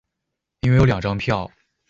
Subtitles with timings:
[0.61, 1.47] 因为有两张票